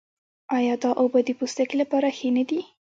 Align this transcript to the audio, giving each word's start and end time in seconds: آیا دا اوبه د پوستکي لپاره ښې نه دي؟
آیا 0.57 0.75
دا 0.83 0.91
اوبه 1.01 1.19
د 1.25 1.29
پوستکي 1.39 1.75
لپاره 1.81 2.07
ښې 2.17 2.29
نه 2.37 2.43
دي؟ 2.49 2.61